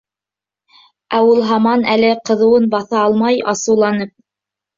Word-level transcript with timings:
Ә 1.17 1.19
ул 1.31 1.41
һаман 1.49 1.85
әле 1.97 2.09
ҡыҙыуын 2.31 2.67
баҫа 2.73 3.01
алмай, 3.03 3.39
асыуланып: 3.55 4.13